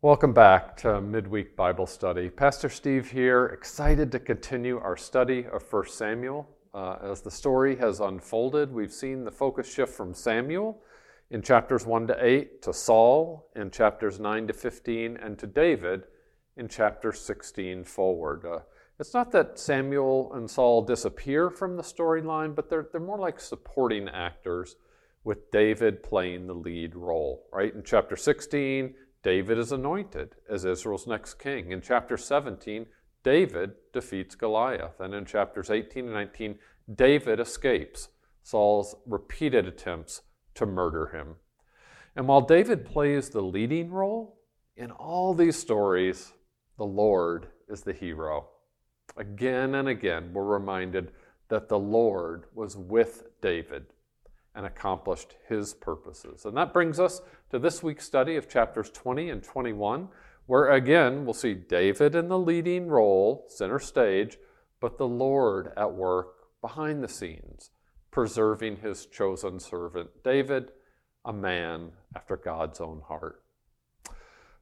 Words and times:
Welcome 0.00 0.32
back 0.32 0.76
to 0.76 1.00
Midweek 1.00 1.56
Bible 1.56 1.88
Study. 1.88 2.30
Pastor 2.30 2.68
Steve 2.68 3.10
here, 3.10 3.46
excited 3.46 4.12
to 4.12 4.20
continue 4.20 4.78
our 4.78 4.96
study 4.96 5.44
of 5.52 5.64
1 5.72 5.88
Samuel. 5.88 6.48
Uh, 6.72 6.98
as 7.02 7.20
the 7.20 7.32
story 7.32 7.74
has 7.78 7.98
unfolded, 7.98 8.72
we've 8.72 8.92
seen 8.92 9.24
the 9.24 9.32
focus 9.32 9.74
shift 9.74 9.92
from 9.92 10.14
Samuel 10.14 10.80
in 11.32 11.42
chapters 11.42 11.84
1 11.84 12.06
to 12.06 12.24
8 12.24 12.62
to 12.62 12.72
Saul 12.72 13.50
in 13.56 13.72
chapters 13.72 14.20
9 14.20 14.46
to 14.46 14.52
15 14.52 15.16
and 15.16 15.36
to 15.36 15.48
David 15.48 16.04
in 16.56 16.68
chapter 16.68 17.10
16 17.10 17.82
forward. 17.82 18.44
Uh, 18.46 18.60
it's 19.00 19.14
not 19.14 19.32
that 19.32 19.58
Samuel 19.58 20.32
and 20.34 20.48
Saul 20.48 20.82
disappear 20.82 21.50
from 21.50 21.76
the 21.76 21.82
storyline, 21.82 22.54
but 22.54 22.70
they're, 22.70 22.86
they're 22.92 23.00
more 23.00 23.18
like 23.18 23.40
supporting 23.40 24.08
actors 24.08 24.76
with 25.24 25.50
David 25.50 26.04
playing 26.04 26.46
the 26.46 26.54
lead 26.54 26.94
role, 26.94 27.48
right? 27.52 27.74
In 27.74 27.82
chapter 27.82 28.14
16, 28.14 28.94
David 29.28 29.58
is 29.58 29.72
anointed 29.72 30.36
as 30.48 30.64
Israel's 30.64 31.06
next 31.06 31.34
king. 31.34 31.70
In 31.70 31.82
chapter 31.82 32.16
17, 32.16 32.86
David 33.22 33.72
defeats 33.92 34.34
Goliath. 34.34 35.00
And 35.00 35.12
in 35.12 35.26
chapters 35.26 35.68
18 35.68 36.06
and 36.06 36.14
19, 36.14 36.58
David 36.94 37.38
escapes 37.38 38.08
Saul's 38.42 38.96
repeated 39.04 39.66
attempts 39.66 40.22
to 40.54 40.64
murder 40.64 41.08
him. 41.08 41.34
And 42.16 42.26
while 42.26 42.40
David 42.40 42.86
plays 42.86 43.28
the 43.28 43.42
leading 43.42 43.90
role, 43.90 44.40
in 44.78 44.90
all 44.92 45.34
these 45.34 45.58
stories, 45.58 46.32
the 46.78 46.86
Lord 46.86 47.48
is 47.68 47.82
the 47.82 47.92
hero. 47.92 48.48
Again 49.18 49.74
and 49.74 49.88
again, 49.88 50.30
we're 50.32 50.44
reminded 50.44 51.12
that 51.48 51.68
the 51.68 51.78
Lord 51.78 52.46
was 52.54 52.78
with 52.78 53.24
David 53.42 53.88
and 54.58 54.66
accomplished 54.66 55.36
his 55.48 55.72
purposes. 55.72 56.44
And 56.44 56.56
that 56.56 56.72
brings 56.72 56.98
us 56.98 57.22
to 57.50 57.60
this 57.60 57.80
week's 57.80 58.04
study 58.04 58.34
of 58.34 58.48
chapters 58.48 58.90
20 58.90 59.30
and 59.30 59.40
21, 59.40 60.08
where 60.46 60.72
again 60.72 61.24
we'll 61.24 61.32
see 61.32 61.54
David 61.54 62.16
in 62.16 62.26
the 62.26 62.38
leading 62.38 62.88
role, 62.88 63.44
center 63.46 63.78
stage, 63.78 64.36
but 64.80 64.98
the 64.98 65.06
Lord 65.06 65.70
at 65.76 65.94
work 65.94 66.60
behind 66.60 67.04
the 67.04 67.08
scenes, 67.08 67.70
preserving 68.10 68.78
his 68.78 69.06
chosen 69.06 69.60
servant 69.60 70.10
David, 70.24 70.72
a 71.24 71.32
man 71.32 71.92
after 72.16 72.36
God's 72.36 72.80
own 72.80 73.02
heart. 73.06 73.44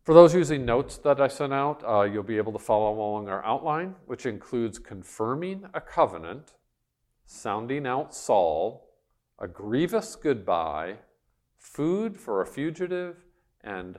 For 0.03 0.13
those 0.13 0.35
using 0.35 0.67
notes 0.67 0.99
that 0.99 1.23
I 1.23 1.29
sent 1.29 1.55
out, 1.55 1.83
uh, 1.89 2.03
you'll 2.03 2.23
be 2.23 2.37
able 2.37 2.53
to 2.53 2.59
follow 2.59 2.93
along 2.93 3.31
our 3.31 3.43
outline, 3.47 3.95
which 4.05 4.27
includes 4.27 4.79
confirming 4.79 5.65
a 5.73 5.81
covenant, 5.81 6.53
sounding 7.25 7.87
out 7.87 8.15
Saul, 8.15 8.86
a 9.39 9.47
grievous 9.47 10.17
goodbye, 10.17 10.97
food 11.59 12.17
for 12.17 12.41
a 12.41 12.47
fugitive, 12.47 13.25
and 13.63 13.99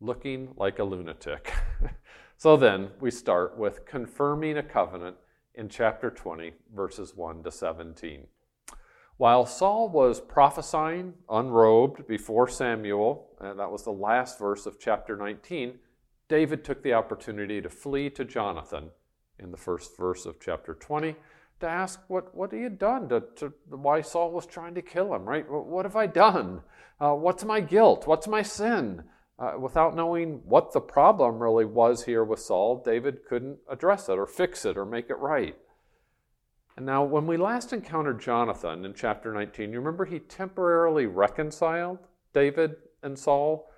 looking 0.00 0.54
like 0.56 0.78
a 0.78 0.84
lunatic. 0.84 1.52
so 2.36 2.56
then 2.56 2.90
we 3.00 3.10
start 3.10 3.58
with 3.58 3.84
confirming 3.84 4.56
a 4.58 4.62
covenant 4.62 5.16
in 5.54 5.68
chapter 5.68 6.10
20, 6.10 6.52
verses 6.74 7.14
1 7.16 7.42
to 7.42 7.50
17. 7.50 8.26
While 9.16 9.44
Saul 9.44 9.88
was 9.90 10.20
prophesying 10.20 11.14
unrobed 11.28 12.06
before 12.06 12.48
Samuel, 12.48 13.28
and 13.40 13.58
that 13.58 13.70
was 13.70 13.84
the 13.84 13.90
last 13.90 14.38
verse 14.38 14.66
of 14.66 14.78
chapter 14.78 15.16
19, 15.16 15.78
David 16.28 16.64
took 16.64 16.82
the 16.82 16.94
opportunity 16.94 17.60
to 17.60 17.68
flee 17.68 18.08
to 18.10 18.24
Jonathan 18.24 18.90
in 19.38 19.50
the 19.50 19.56
first 19.56 19.96
verse 19.96 20.26
of 20.26 20.40
chapter 20.40 20.74
20 20.74 21.16
to 21.60 21.68
ask 21.68 22.00
what, 22.08 22.34
what 22.34 22.52
he 22.52 22.62
had 22.62 22.78
done, 22.78 23.08
to, 23.08 23.22
to 23.36 23.52
why 23.68 24.00
Saul 24.00 24.32
was 24.32 24.46
trying 24.46 24.74
to 24.74 24.82
kill 24.82 25.14
him, 25.14 25.28
right? 25.28 25.44
What 25.48 25.84
have 25.84 25.96
I 25.96 26.06
done? 26.06 26.62
Uh, 27.00 27.12
what's 27.12 27.44
my 27.44 27.60
guilt? 27.60 28.06
What's 28.06 28.26
my 28.26 28.42
sin? 28.42 29.04
Uh, 29.38 29.54
without 29.58 29.96
knowing 29.96 30.42
what 30.44 30.72
the 30.72 30.80
problem 30.80 31.42
really 31.42 31.64
was 31.64 32.04
here 32.04 32.22
with 32.22 32.40
Saul, 32.40 32.82
David 32.84 33.24
couldn't 33.26 33.58
address 33.70 34.08
it 34.08 34.18
or 34.18 34.26
fix 34.26 34.66
it 34.66 34.76
or 34.76 34.84
make 34.84 35.08
it 35.08 35.18
right. 35.18 35.56
And 36.76 36.86
now, 36.86 37.04
when 37.04 37.26
we 37.26 37.36
last 37.36 37.72
encountered 37.72 38.20
Jonathan 38.20 38.84
in 38.84 38.94
chapter 38.94 39.32
19, 39.32 39.72
you 39.72 39.78
remember 39.78 40.04
he 40.04 40.18
temporarily 40.18 41.06
reconciled 41.06 41.98
David 42.32 42.76
and 43.02 43.18
Saul? 43.18 43.70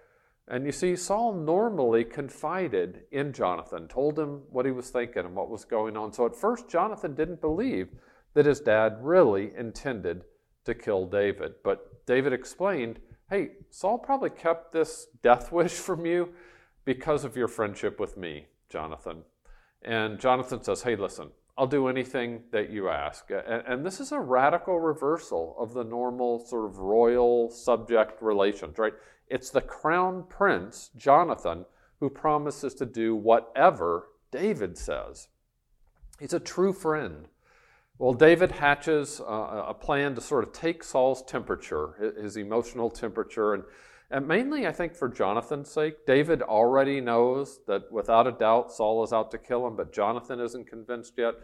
And 0.49 0.67
you 0.67 0.73
see, 0.73 0.97
Saul 0.97 1.35
normally 1.35 2.05
confided 2.05 3.03
in 3.13 3.33
Jonathan, 3.33 3.89
told 3.89 4.19
him 4.19 4.43
what 4.51 4.67
he 4.67 4.73
was 4.73 4.91
thinking 4.91 5.25
and 5.25 5.37
what 5.37 5.51
was 5.51 5.65
going 5.65 5.97
on. 5.97 6.13
So 6.13 6.27
at 6.27 6.37
first, 6.37 6.69
Jonathan 6.69 7.15
didn't 7.15 7.41
believe 7.41 7.89
that 8.35 8.47
his 8.47 8.61
dad 8.61 8.99
really 9.01 9.53
intended 9.57 10.25
to 10.65 10.75
kill 10.75 11.07
David. 11.07 11.55
But 11.63 12.07
David 12.07 12.33
explained 12.33 12.99
hey, 13.33 13.49
Saul 13.71 13.97
probably 13.97 14.29
kept 14.29 14.73
this 14.73 15.07
death 15.23 15.51
wish 15.53 15.73
from 15.73 16.05
you 16.05 16.35
because 16.85 17.25
of 17.25 17.35
your 17.35 17.49
friendship 17.49 17.99
with 17.99 18.17
me, 18.17 18.47
Jonathan. 18.69 19.23
And 19.81 20.21
Jonathan 20.21 20.63
says, 20.63 20.83
hey, 20.83 20.97
listen, 20.97 21.31
I'll 21.57 21.67
do 21.67 21.89
anything 21.89 22.45
that 22.51 22.71
you 22.71 22.89
ask. 22.89 23.31
And, 23.31 23.85
this 23.85 24.01
is 24.01 24.11
a 24.11 24.21
radical 24.21 24.81
reversal 24.81 25.55
of 25.59 25.75
the 25.75 25.85
normal 25.85 26.39
sort 26.47 26.65
of 26.65 26.79
royal 26.79 27.51
subject 27.51 28.23
relations, 28.23 28.79
right? 28.79 28.95
It's 29.29 29.51
the 29.51 29.61
crown 29.61 30.25
prince, 30.29 30.91
Jonathan, 30.97 31.67
who 32.01 32.09
promises 32.09 32.75
to 32.75 32.87
do 32.87 33.15
whatever 33.15 34.09
David 34.31 34.79
says. 34.79 35.29
He's 36.19 36.33
a 36.33 36.41
true 36.41 36.73
friend. 36.73 37.29
Well, 37.99 38.15
David 38.15 38.53
hatches 38.53 39.21
uh, 39.21 39.65
a 39.69 39.75
plan 39.75 40.15
to 40.15 40.21
sort 40.21 40.45
of 40.45 40.53
take 40.53 40.83
Saul's 40.83 41.23
temperature, 41.23 42.15
his 42.21 42.37
emotional 42.37 42.91
temperature, 42.91 43.53
and, 43.55 43.65
and 44.13 44.29
mainly, 44.29 44.67
I 44.67 44.73
think, 44.73 44.95
for 44.95 45.09
Jonathan's 45.09 45.71
sake. 45.71 46.07
David 46.07 46.43
already 46.43 47.01
knows 47.01 47.61
that 47.67 47.91
without 47.91 48.27
a 48.27 48.33
doubt 48.33 48.73
Saul 48.73 49.03
is 49.03 49.13
out 49.13 49.31
to 49.33 49.39
kill 49.39 49.67
him, 49.67 49.77
but 49.77 49.93
Jonathan 49.93 50.39
isn't 50.39 50.69
convinced 50.69 51.15
yet. 51.17 51.35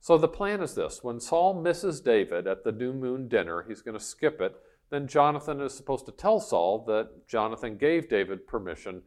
So 0.00 0.16
the 0.16 0.28
plan 0.28 0.62
is 0.62 0.74
this 0.74 1.02
when 1.02 1.20
Saul 1.20 1.60
misses 1.60 2.00
David 2.00 2.46
at 2.46 2.64
the 2.64 2.72
new 2.72 2.92
moon 2.92 3.28
dinner, 3.28 3.64
he's 3.66 3.82
going 3.82 3.98
to 3.98 4.04
skip 4.04 4.40
it 4.40 4.56
then 4.92 5.06
Jonathan 5.06 5.62
is 5.62 5.72
supposed 5.72 6.04
to 6.04 6.12
tell 6.12 6.38
Saul 6.38 6.84
that 6.86 7.26
Jonathan 7.26 7.78
gave 7.78 8.10
David 8.10 8.46
permission 8.46 9.00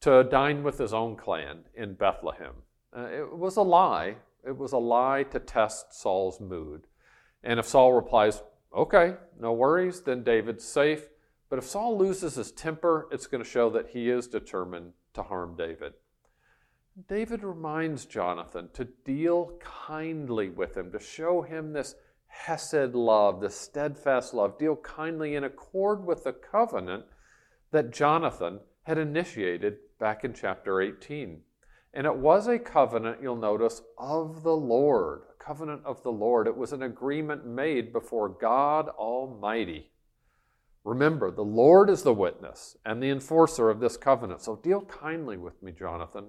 to 0.00 0.24
dine 0.24 0.62
with 0.62 0.78
his 0.78 0.94
own 0.94 1.14
clan 1.14 1.58
in 1.74 1.92
Bethlehem. 1.92 2.54
Uh, 2.96 3.08
it 3.12 3.36
was 3.36 3.56
a 3.56 3.62
lie. 3.62 4.16
It 4.46 4.56
was 4.56 4.72
a 4.72 4.78
lie 4.78 5.24
to 5.24 5.38
test 5.38 5.92
Saul's 5.92 6.40
mood. 6.40 6.86
And 7.44 7.60
if 7.60 7.66
Saul 7.66 7.92
replies, 7.92 8.42
okay, 8.74 9.16
no 9.38 9.52
worries, 9.52 10.00
then 10.00 10.22
David's 10.22 10.64
safe. 10.64 11.06
But 11.48 11.58
if 11.58 11.66
Saul 11.66 11.96
loses 11.96 12.34
his 12.34 12.50
temper, 12.52 13.08
it's 13.12 13.26
going 13.26 13.42
to 13.42 13.48
show 13.48 13.70
that 13.70 13.88
he 13.88 14.10
is 14.10 14.26
determined 14.26 14.92
to 15.14 15.22
harm 15.22 15.56
David. 15.56 15.94
David 17.08 17.44
reminds 17.44 18.06
Jonathan 18.06 18.70
to 18.72 18.86
deal 19.04 19.58
kindly 19.60 20.48
with 20.48 20.76
him, 20.76 20.90
to 20.92 20.98
show 20.98 21.42
him 21.42 21.72
this 21.72 21.94
hesed 22.26 22.94
love, 22.94 23.40
the 23.40 23.50
steadfast 23.50 24.34
love, 24.34 24.58
deal 24.58 24.76
kindly 24.76 25.34
in 25.34 25.44
accord 25.44 26.04
with 26.04 26.24
the 26.24 26.32
covenant 26.32 27.04
that 27.70 27.92
Jonathan 27.92 28.60
had 28.84 28.98
initiated 28.98 29.76
back 29.98 30.24
in 30.24 30.32
chapter 30.32 30.80
18. 30.80 31.42
And 31.92 32.06
it 32.06 32.16
was 32.16 32.46
a 32.46 32.58
covenant, 32.58 33.18
you'll 33.22 33.36
notice, 33.36 33.82
of 33.98 34.42
the 34.42 34.56
Lord, 34.56 35.22
a 35.30 35.44
covenant 35.44 35.82
of 35.84 36.02
the 36.02 36.12
Lord. 36.12 36.46
It 36.46 36.56
was 36.56 36.72
an 36.72 36.82
agreement 36.82 37.46
made 37.46 37.92
before 37.92 38.28
God 38.28 38.88
Almighty. 38.88 39.90
Remember, 40.86 41.32
the 41.32 41.42
Lord 41.42 41.90
is 41.90 42.04
the 42.04 42.14
witness 42.14 42.76
and 42.84 43.02
the 43.02 43.10
enforcer 43.10 43.70
of 43.70 43.80
this 43.80 43.96
covenant. 43.96 44.40
So 44.40 44.56
deal 44.56 44.82
kindly 44.82 45.36
with 45.36 45.60
me, 45.60 45.72
Jonathan. 45.72 46.26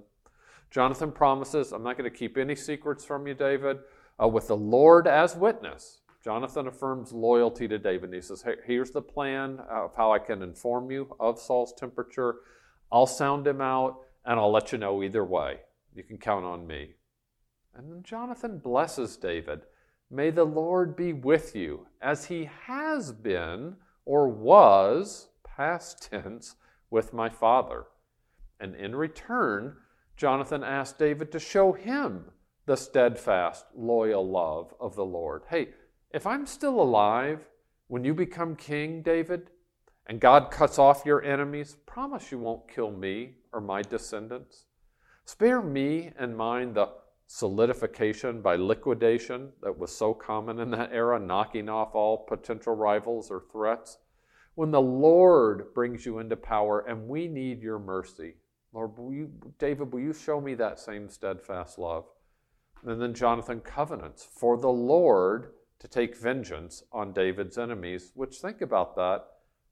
Jonathan 0.68 1.12
promises, 1.12 1.72
I'm 1.72 1.84
not 1.84 1.96
going 1.96 2.10
to 2.10 2.16
keep 2.16 2.36
any 2.36 2.56
secrets 2.56 3.04
from 3.04 3.26
you, 3.28 3.34
David 3.34 3.78
uh, 4.20 4.28
with 4.28 4.48
the 4.48 4.56
Lord 4.56 5.06
as 5.06 5.36
witness. 5.36 6.00
Jonathan 6.24 6.66
affirms 6.66 7.12
loyalty 7.12 7.68
to 7.68 7.78
David. 7.78 8.12
He 8.12 8.20
says, 8.20 8.42
hey, 8.42 8.56
Here's 8.66 8.90
the 8.90 9.00
plan 9.00 9.60
of 9.70 9.94
how 9.96 10.12
I 10.12 10.18
can 10.18 10.42
inform 10.42 10.90
you 10.90 11.14
of 11.20 11.38
Saul's 11.38 11.72
temperature. 11.72 12.36
I'll 12.90 13.06
sound 13.06 13.46
him 13.46 13.60
out 13.60 14.00
and 14.24 14.40
I'll 14.40 14.50
let 14.50 14.72
you 14.72 14.78
know 14.78 15.04
either 15.04 15.24
way. 15.24 15.58
You 15.94 16.02
can 16.02 16.18
count 16.18 16.44
on 16.44 16.66
me. 16.66 16.94
And 17.76 17.92
then 17.92 18.02
Jonathan 18.02 18.58
blesses 18.58 19.16
David. 19.16 19.60
May 20.10 20.30
the 20.30 20.44
Lord 20.44 20.96
be 20.96 21.12
with 21.12 21.54
you 21.54 21.86
as 22.02 22.24
he 22.24 22.50
has 22.66 23.12
been 23.12 23.76
or 24.08 24.26
was, 24.26 25.28
past 25.44 26.10
tense, 26.10 26.56
with 26.88 27.12
my 27.12 27.28
father. 27.28 27.84
And 28.58 28.74
in 28.74 28.96
return, 28.96 29.76
Jonathan 30.16 30.64
asked 30.64 30.98
David 30.98 31.30
to 31.30 31.38
show 31.38 31.74
him 31.74 32.24
the 32.64 32.78
steadfast, 32.78 33.66
loyal 33.76 34.26
love 34.26 34.72
of 34.80 34.96
the 34.96 35.04
Lord. 35.04 35.42
Hey, 35.50 35.68
if 36.10 36.26
I'm 36.26 36.46
still 36.46 36.80
alive 36.80 37.40
when 37.88 38.02
you 38.02 38.14
become 38.14 38.56
king, 38.56 39.02
David, 39.02 39.50
and 40.06 40.20
God 40.20 40.50
cuts 40.50 40.78
off 40.78 41.04
your 41.04 41.22
enemies, 41.22 41.76
promise 41.84 42.32
you 42.32 42.38
won't 42.38 42.66
kill 42.66 42.90
me 42.90 43.34
or 43.52 43.60
my 43.60 43.82
descendants. 43.82 44.64
Spare 45.26 45.60
me 45.60 46.12
and 46.18 46.34
mine 46.34 46.72
the 46.72 46.88
solidification 47.28 48.40
by 48.40 48.56
liquidation 48.56 49.50
that 49.62 49.78
was 49.78 49.94
so 49.94 50.14
common 50.14 50.58
in 50.58 50.70
that 50.70 50.90
era, 50.92 51.20
knocking 51.20 51.68
off 51.68 51.94
all 51.94 52.24
potential 52.26 52.74
rivals 52.74 53.30
or 53.30 53.44
threats. 53.52 53.98
When 54.54 54.70
the 54.70 54.80
Lord 54.80 55.72
brings 55.74 56.04
you 56.06 56.18
into 56.18 56.36
power 56.36 56.80
and 56.80 57.06
we 57.06 57.28
need 57.28 57.62
your 57.62 57.78
mercy, 57.78 58.34
Lord, 58.72 58.96
will 58.96 59.12
you, 59.12 59.30
David, 59.58 59.92
will 59.92 60.00
you 60.00 60.14
show 60.14 60.40
me 60.40 60.54
that 60.54 60.80
same 60.80 61.08
steadfast 61.08 61.78
love? 61.78 62.06
And 62.84 63.00
then 63.00 63.12
Jonathan 63.12 63.60
covenants 63.60 64.24
for 64.24 64.56
the 64.56 64.68
Lord 64.68 65.52
to 65.80 65.86
take 65.86 66.16
vengeance 66.16 66.82
on 66.92 67.12
David's 67.12 67.58
enemies, 67.58 68.10
which, 68.14 68.38
think 68.38 68.62
about 68.62 68.96
that, 68.96 69.26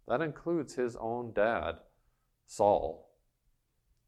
that 0.06 0.20
includes 0.20 0.74
his 0.74 0.94
own 0.96 1.32
dad, 1.32 1.76
Saul. 2.46 3.05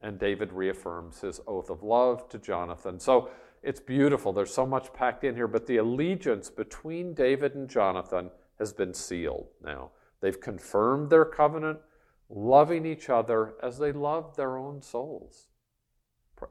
And 0.01 0.19
David 0.19 0.53
reaffirms 0.53 1.21
his 1.21 1.41
oath 1.47 1.71
of 1.71 1.83
love 1.83 2.29
to 2.29 2.39
Jonathan. 2.39 3.01
So 3.01 3.31
it's 3.63 3.81
beautiful. 3.81 4.33
There's 4.33 4.55
so 4.55 4.67
much 4.67 4.93
packed 4.93 5.25
in 5.25 5.35
here, 5.35 5.49
but 5.49 5.67
the 5.67 5.79
allegiance 5.79 6.51
between 6.51 7.15
David 7.15 7.55
and 7.55 7.69
Jonathan 7.69 8.31
has 8.59 8.73
been 8.73 8.95
sealed 8.95 9.49
now. 9.63 9.91
They've 10.21 10.41
confirmed 10.41 11.11
their 11.11 11.25
covenant, 11.25 11.81
loving 12.29 12.85
each 12.87 13.09
other 13.09 13.55
as 13.63 13.79
they 13.79 13.93
love 13.93 14.37
their 14.37 14.57
own 14.57 14.83
souls. 14.83 15.49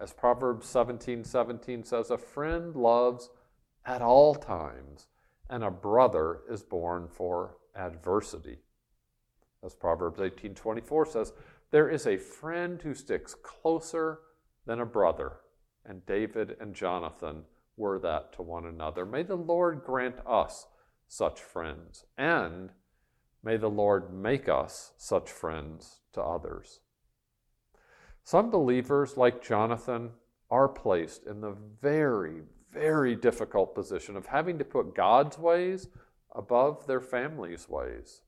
As 0.01 0.13
Proverbs 0.13 0.67
17 0.67 1.23
17 1.23 1.83
says, 1.83 2.11
a 2.11 2.17
friend 2.17 2.75
loves 2.75 3.29
at 3.85 4.01
all 4.01 4.35
times, 4.35 5.07
and 5.49 5.63
a 5.63 5.71
brother 5.71 6.41
is 6.49 6.61
born 6.61 7.07
for 7.07 7.57
adversity. 7.75 8.57
As 9.63 9.73
Proverbs 9.73 10.19
18 10.19 10.55
24 10.55 11.05
says, 11.05 11.33
there 11.71 11.89
is 11.89 12.07
a 12.07 12.17
friend 12.17 12.81
who 12.81 12.93
sticks 12.93 13.33
closer 13.33 14.19
than 14.65 14.79
a 14.79 14.85
brother, 14.85 15.37
and 15.85 16.05
David 16.05 16.55
and 16.59 16.73
Jonathan 16.73 17.43
were 17.75 17.99
that 17.99 18.33
to 18.33 18.41
one 18.41 18.65
another. 18.65 19.05
May 19.05 19.23
the 19.23 19.35
Lord 19.35 19.83
grant 19.83 20.17
us 20.25 20.67
such 21.07 21.41
friends, 21.41 22.05
and 22.17 22.71
may 23.43 23.57
the 23.57 23.69
Lord 23.69 24.13
make 24.13 24.49
us 24.49 24.91
such 24.97 25.29
friends 25.29 26.01
to 26.13 26.21
others. 26.21 26.79
Some 28.23 28.49
believers, 28.49 29.15
like 29.15 29.41
Jonathan, 29.43 30.11
are 30.49 30.67
placed 30.67 31.25
in 31.25 31.41
the 31.41 31.55
very, 31.81 32.41
very 32.71 33.15
difficult 33.15 33.73
position 33.75 34.17
of 34.17 34.25
having 34.25 34.57
to 34.57 34.65
put 34.65 34.95
God's 34.95 35.37
ways 35.37 35.87
above 36.35 36.87
their 36.87 37.01
family's 37.01 37.69
ways. 37.69 38.21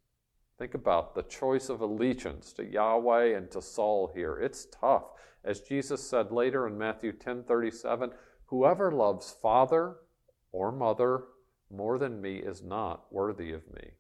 Think 0.60 0.76
about 0.76 1.16
the 1.16 1.24
choice 1.24 1.70
of 1.70 1.82
allegiance 1.82 2.54
to 2.54 2.64
Yahweh 2.64 3.36
and 3.36 3.50
to 3.50 3.62
Saul 3.62 4.12
here. 4.14 4.38
It's 4.38 4.66
tough. 4.66 5.06
As 5.44 5.62
Jesus 5.62 6.08
said 6.08 6.32
later 6.32 6.68
in 6.68 6.78
Matthew 6.78 7.14
10:37, 7.14 8.14
whoever 8.46 8.92
loves 8.92 9.32
father 9.32 9.98
or 10.52 10.72
mother 10.72 11.24
more 11.72 11.98
than 11.98 12.22
me 12.22 12.38
is 12.38 12.62
not 12.62 13.12
worthy 13.12 13.52
of 13.52 13.68
me. 13.74 13.94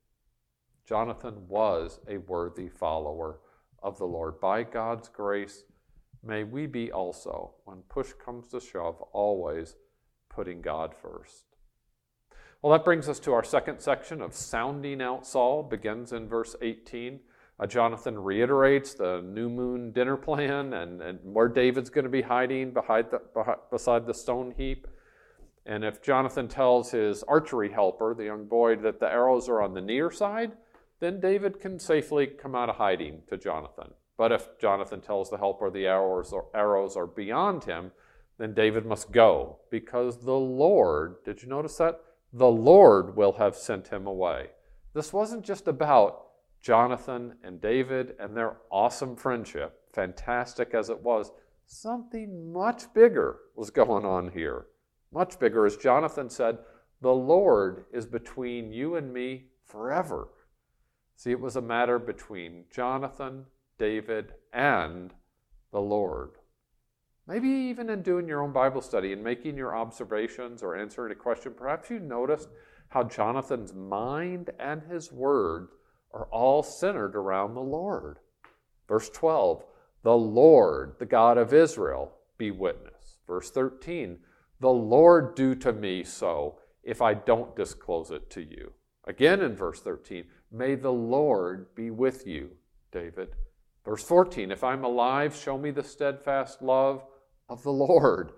Jonathan 0.85 1.47
was 1.47 1.99
a 2.07 2.17
worthy 2.17 2.69
follower 2.69 3.39
of 3.81 3.97
the 3.97 4.07
Lord. 4.07 4.39
By 4.39 4.61
God's 4.61 5.07
grace, 5.07 5.65
May 6.21 6.43
we 6.43 6.65
be 6.65 6.91
also, 6.91 7.55
when 7.63 7.81
push 7.83 8.11
comes 8.13 8.49
to 8.49 8.59
shove, 8.59 9.01
always 9.13 9.77
putting 10.27 10.61
God 10.61 10.93
first. 10.93 11.48
Well, 12.61 12.73
that 12.73 12.83
brings 12.83 13.07
us 13.07 13.19
to 13.21 13.31
our 13.31 13.43
second 13.43 13.79
section 13.79 14.21
of 14.21 14.33
sounding 14.33 15.01
out 15.01 15.25
Saul, 15.25 15.63
begins 15.63 16.11
in 16.11 16.27
verse 16.27 16.57
18. 16.61 17.21
Uh, 17.57 17.65
Jonathan 17.65 18.19
reiterates 18.19 18.93
the 18.93 19.21
new 19.21 19.49
moon 19.49 19.93
dinner 19.93 20.17
plan 20.17 20.73
and, 20.73 21.01
and 21.01 21.19
where 21.23 21.47
David's 21.47 21.89
going 21.89 22.03
to 22.03 22.09
be 22.09 22.21
hiding 22.21 22.71
behind 22.71 23.05
the, 23.11 23.21
behind, 23.33 23.59
beside 23.71 24.05
the 24.05 24.13
stone 24.13 24.53
heap. 24.57 24.87
And 25.65 25.85
if 25.85 26.01
Jonathan 26.01 26.49
tells 26.49 26.91
his 26.91 27.23
archery 27.23 27.71
helper, 27.71 28.13
the 28.13 28.25
young 28.25 28.45
boy, 28.45 28.75
that 28.77 28.99
the 28.99 29.09
arrows 29.09 29.47
are 29.47 29.61
on 29.61 29.73
the 29.73 29.81
near 29.81 30.11
side, 30.11 30.51
then 30.99 31.21
David 31.21 31.61
can 31.61 31.79
safely 31.79 32.27
come 32.27 32.55
out 32.55 32.67
of 32.67 32.75
hiding 32.75 33.21
to 33.29 33.37
Jonathan. 33.37 33.93
But 34.17 34.33
if 34.33 34.59
Jonathan 34.59 34.99
tells 34.99 35.29
the 35.29 35.37
helper 35.37 35.69
the 35.69 35.87
arrows, 35.87 36.33
or 36.33 36.47
arrows 36.53 36.97
are 36.97 37.07
beyond 37.07 37.63
him, 37.63 37.91
then 38.37 38.53
David 38.53 38.85
must 38.85 39.13
go, 39.13 39.59
because 39.71 40.17
the 40.17 40.33
Lord, 40.33 41.23
did 41.23 41.41
you 41.41 41.47
notice 41.47 41.77
that? 41.77 42.01
The 42.31 42.49
Lord 42.49 43.15
will 43.15 43.33
have 43.33 43.55
sent 43.55 43.87
him 43.87 44.05
away. 44.07 44.51
This 44.93 45.13
wasn't 45.13 45.45
just 45.45 45.67
about 45.67 46.25
Jonathan 46.61 47.35
and 47.43 47.61
David 47.61 48.15
and 48.19 48.35
their 48.35 48.57
awesome 48.71 49.15
friendship, 49.15 49.79
fantastic 49.93 50.73
as 50.73 50.89
it 50.89 51.01
was. 51.01 51.31
Something 51.65 52.51
much 52.51 52.93
bigger 52.93 53.37
was 53.55 53.69
going 53.69 54.05
on 54.05 54.31
here. 54.31 54.67
Much 55.11 55.39
bigger. 55.39 55.65
As 55.65 55.77
Jonathan 55.77 56.29
said, 56.29 56.59
the 57.01 57.13
Lord 57.13 57.85
is 57.93 58.05
between 58.05 58.71
you 58.71 58.95
and 58.95 59.13
me 59.13 59.45
forever. 59.65 60.29
See, 61.15 61.31
it 61.31 61.39
was 61.39 61.55
a 61.55 61.61
matter 61.61 61.99
between 61.99 62.65
Jonathan 62.71 63.45
David, 63.79 64.33
and 64.53 65.13
the 65.71 65.79
Lord. 65.79 66.31
Maybe 67.29 67.47
even 67.47 67.91
in 67.91 68.01
doing 68.01 68.27
your 68.27 68.41
own 68.41 68.51
Bible 68.51 68.81
study 68.81 69.13
and 69.13 69.23
making 69.23 69.55
your 69.55 69.75
observations 69.75 70.63
or 70.63 70.75
answering 70.75 71.11
a 71.11 71.15
question, 71.15 71.53
perhaps 71.55 71.91
you 71.91 71.99
noticed 71.99 72.49
how 72.87 73.03
Jonathan's 73.03 73.71
mind 73.71 74.49
and 74.59 74.81
his 74.81 75.11
words 75.11 75.71
are 76.11 76.25
all 76.31 76.63
centered 76.63 77.15
around 77.15 77.53
the 77.53 77.61
Lord. 77.61 78.17
Verse 78.87 79.11
12, 79.11 79.63
the 80.01 80.17
Lord, 80.17 80.95
the 80.97 81.05
God 81.05 81.37
of 81.37 81.53
Israel, 81.53 82.11
be 82.39 82.49
witness. 82.49 83.19
Verse 83.27 83.51
13, 83.51 84.17
the 84.59 84.69
Lord 84.69 85.35
do 85.35 85.53
to 85.53 85.71
me 85.71 86.03
so 86.03 86.57
if 86.81 86.99
I 86.99 87.13
don't 87.13 87.55
disclose 87.55 88.09
it 88.09 88.31
to 88.31 88.41
you. 88.41 88.71
Again 89.05 89.41
in 89.41 89.55
verse 89.55 89.81
13, 89.81 90.23
may 90.51 90.73
the 90.73 90.91
Lord 90.91 91.75
be 91.75 91.91
with 91.91 92.25
you, 92.25 92.49
David. 92.91 93.35
Verse 93.85 94.03
14, 94.03 94.49
if 94.49 94.63
I'm 94.63 94.83
alive, 94.83 95.35
show 95.35 95.59
me 95.59 95.69
the 95.69 95.83
steadfast 95.83 96.63
love 96.63 97.03
of 97.49 97.63
the 97.63 97.71
Lord. 97.71 98.31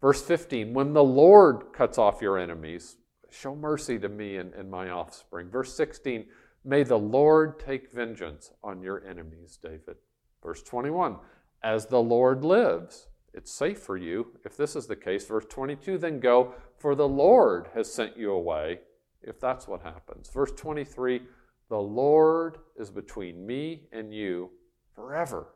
Verse 0.00 0.22
15, 0.22 0.74
when 0.74 0.92
the 0.92 1.04
Lord 1.04 1.72
cuts 1.72 1.98
off 1.98 2.20
your 2.20 2.38
enemies, 2.38 2.96
show 3.30 3.54
mercy 3.54 3.98
to 3.98 4.08
me 4.08 4.36
and, 4.36 4.52
and 4.54 4.70
my 4.70 4.90
offspring. 4.90 5.48
Verse 5.48 5.74
16, 5.74 6.26
may 6.64 6.82
the 6.82 6.98
Lord 6.98 7.58
take 7.58 7.92
vengeance 7.92 8.50
on 8.62 8.82
your 8.82 9.04
enemies, 9.06 9.58
David. 9.62 9.96
Verse 10.42 10.62
21, 10.62 11.16
as 11.62 11.86
the 11.86 12.00
Lord 12.02 12.44
lives, 12.44 13.08
it's 13.32 13.52
safe 13.52 13.78
for 13.78 13.96
you 13.96 14.28
if 14.44 14.56
this 14.56 14.76
is 14.76 14.86
the 14.86 14.96
case. 14.96 15.26
Verse 15.26 15.46
22, 15.48 15.98
then 15.98 16.20
go, 16.20 16.54
for 16.78 16.94
the 16.94 17.08
Lord 17.08 17.68
has 17.74 17.92
sent 17.92 18.16
you 18.16 18.32
away, 18.32 18.80
if 19.22 19.40
that's 19.40 19.66
what 19.66 19.82
happens. 19.82 20.28
Verse 20.28 20.52
23, 20.56 21.22
the 21.68 21.78
Lord 21.78 22.58
is 22.78 22.90
between 22.90 23.46
me 23.46 23.88
and 23.92 24.14
you 24.14 24.50
forever, 24.94 25.48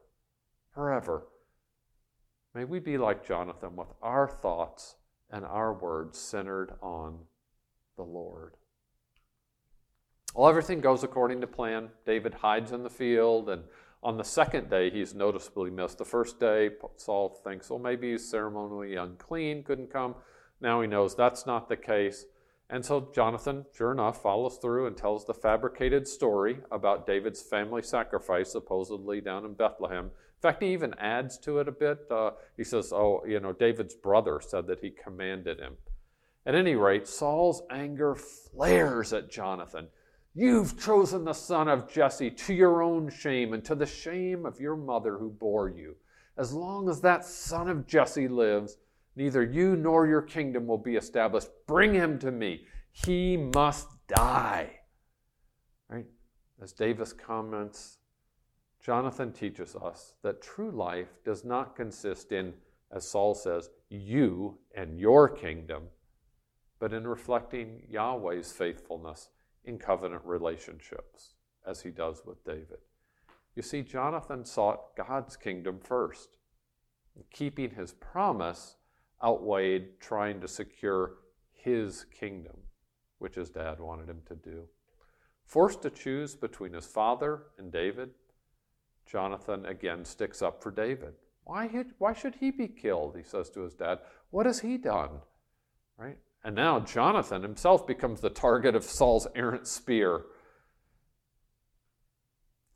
forever. 0.75 1.27
May 2.55 2.65
we 2.65 2.81
be 2.81 2.99
like 2.99 3.27
Jonathan 3.27 3.77
with 3.77 3.89
our 4.03 4.29
thoughts 4.29 4.97
and 5.31 5.45
our 5.45 5.73
words 5.73 6.19
centered 6.19 6.73
on 6.83 7.19
the 7.97 8.03
Lord. 8.03 8.55
Well, 10.35 10.49
everything 10.49 10.81
goes 10.81 11.05
according 11.05 11.41
to 11.43 11.47
plan. 11.47 11.91
David 12.05 12.35
hides 12.35 12.73
in 12.73 12.83
the 12.83 12.91
field, 12.91 13.49
and 13.49 13.65
on 14.03 14.17
the 14.17 14.25
second 14.25 14.71
day, 14.71 14.91
he's 14.91 15.15
noticeably 15.15 15.71
missed. 15.71 15.99
The 15.99 16.05
first 16.05 16.41
day, 16.41 16.71
Saul 16.97 17.41
thinks, 17.45 17.69
well, 17.71 17.79
maybe 17.79 18.13
he's 18.13 18.29
ceremonially 18.29 18.97
unclean, 18.97 19.63
couldn't 19.63 19.93
come. 19.93 20.15
Now 20.61 20.81
he 20.81 20.89
knows 20.89 21.15
that's 21.15 21.47
not 21.47 21.69
the 21.69 21.77
case. 21.77 22.27
And 22.69 22.85
so 22.85 23.11
Jonathan, 23.13 23.67
sure 23.77 23.91
enough, 23.91 24.23
follows 24.23 24.57
through 24.57 24.87
and 24.87 24.97
tells 24.97 25.25
the 25.25 25.35
fabricated 25.35 26.07
story 26.07 26.59
about 26.71 27.07
David's 27.07 27.43
family 27.43 27.83
sacrifice, 27.83 28.53
supposedly 28.53 29.21
down 29.21 29.45
in 29.45 29.55
Bethlehem. 29.55 30.13
In 30.41 30.49
fact, 30.49 30.63
he 30.63 30.73
even 30.73 30.95
adds 30.99 31.39
to 31.39 31.59
it 31.59 31.69
a 31.69 31.73
bit. 31.73 31.99
Uh, 32.11 32.31
he 32.57 32.65
says, 32.65 32.93
Oh, 32.93 33.23
you 33.27 33.41
know, 33.41 33.53
David's 33.53 33.95
brother 33.95 34.41
said 34.41 34.67
that 34.69 34.81
he 34.81 34.91
commanded 34.91 35.59
him. 35.59 35.77
At 36.47 36.55
any 36.55 36.75
rate, 36.75 37.07
Saul's 37.07 37.63
anger 37.71 38.15
flares 38.15 39.13
at 39.13 39.31
Jonathan. 39.31 39.89
You've 40.35 40.81
chosen 40.81 41.25
the 41.25 41.35
son 41.35 41.69
of 41.69 41.93
Jesse 41.93 42.31
to 42.31 42.55
your 42.55 42.83
own 42.83 43.11
shame 43.11 43.53
and 43.53 43.65
to 43.65 43.75
the 43.75 43.87
shame 43.87 44.47
of 44.47 44.61
your 44.61 44.77
mother 44.77 45.19
who 45.19 45.29
bore 45.29 45.69
you. 45.69 45.97
As 46.39 46.53
long 46.55 46.89
as 46.89 47.01
that 47.03 47.25
son 47.25 47.69
of 47.69 47.87
Jesse 47.87 48.29
lives, 48.29 48.79
Neither 49.17 49.43
you 49.43 49.77
nor 49.77 50.07
your 50.07 50.23
kingdom 50.23 50.67
will 50.67 50.79
be 50.79 50.97
established. 50.97 51.49
Bring 51.67 51.93
him 51.95 52.19
to 52.21 52.31
me. 52.31 52.67
He 52.93 53.37
must 53.37 53.89
die. 54.09 54.81
Right? 55.89 56.07
As 56.63 56.73
Davis 56.73 57.13
comments, 57.13 57.99
Jonathan 58.83 59.33
teaches 59.33 59.77
us 59.77 60.15
that 60.23 60.41
true 60.41 60.71
life 60.71 61.23
does 61.25 61.45
not 61.45 61.77
consist 61.77 62.33
in, 62.33 62.55
as 62.91 63.07
Saul 63.07 63.35
says, 63.35 63.71
you 63.91 64.59
and 64.75 64.99
your 64.99 65.29
kingdom, 65.29 65.85
but 66.79 66.93
in 66.93 67.07
reflecting 67.07 67.83
Yahweh's 67.91 68.53
faithfulness 68.53 69.29
in 69.65 69.79
covenant 69.79 70.23
relationships, 70.25 71.35
as 71.67 71.83
he 71.83 71.91
does 71.91 72.23
with 72.25 72.43
David. 72.45 72.79
You 73.55 73.63
see, 73.63 73.83
Jonathan 73.83 74.45
sought 74.45 74.97
God's 74.97 75.37
kingdom 75.37 75.79
first. 75.83 76.31
Keeping 77.33 77.71
his 77.71 77.93
promise 77.93 78.77
outweighed 79.23 80.01
trying 80.01 80.41
to 80.41 80.49
secure 80.49 81.17
his 81.53 82.05
kingdom, 82.05 82.57
which 83.19 83.35
his 83.35 83.51
dad 83.51 83.79
wanted 83.79 84.09
him 84.09 84.23
to 84.27 84.35
do. 84.35 84.63
Forced 85.45 85.83
to 85.83 85.91
choose 85.91 86.35
between 86.35 86.73
his 86.73 86.87
father 86.87 87.43
and 87.59 87.71
David, 87.71 88.11
Jonathan 89.11 89.67
again 89.67 90.05
sticks 90.05 90.41
up 90.41 90.63
for 90.63 90.71
David. 90.71 91.15
Why, 91.45 91.69
why 91.99 92.13
should 92.13 92.37
he 92.37 92.51
be 92.51 92.69
killed? 92.69 93.17
He 93.17 93.25
says 93.25 93.51
to 93.51 93.63
his 93.63 93.75
dad. 93.75 93.99
What 94.31 94.47
has 94.47 94.61
he 94.61 94.77
done? 94.77 95.11
Right? 95.99 96.19
And 96.45 96.55
now 96.55 96.81
Jonathan 96.81 97.43
himself 97.43 97.87
becomes 97.87 98.21
the 98.21 98.31
target 98.31 98.75
of 98.77 98.85
Saul's 98.85 99.27
errant 99.35 99.67
spear. 99.67 100.27